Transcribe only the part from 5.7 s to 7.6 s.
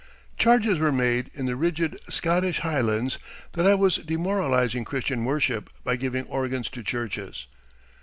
by giving organs to churches.